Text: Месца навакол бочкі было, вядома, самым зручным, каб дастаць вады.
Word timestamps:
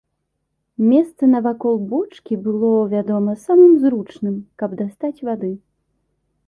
Месца 0.91 1.23
навакол 1.35 1.75
бочкі 1.91 2.33
было, 2.47 2.73
вядома, 2.95 3.31
самым 3.47 3.73
зручным, 3.85 4.35
каб 4.63 4.69
дастаць 4.83 5.19
вады. 5.31 5.51